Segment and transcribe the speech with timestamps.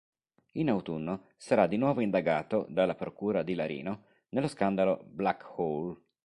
[0.53, 5.95] In autunno, sarà di nuovo indagato, dalla procura di Larino, nello scandalo "Black Hole".